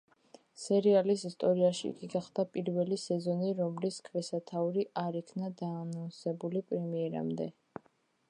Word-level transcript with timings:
სერიალის 0.59 1.25
ისტორიაში 1.27 1.83
იგი 1.89 2.07
გახდა 2.13 2.45
პირველი 2.55 2.97
სეზონი 3.03 3.51
რომლის 3.59 3.99
ქვესათაური 4.07 4.85
არ 5.03 5.17
იქნა 5.21 5.53
დაანონსებული 5.61 6.65
პრემიერამდე. 6.73 7.51